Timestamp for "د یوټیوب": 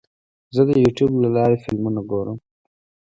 0.67-1.11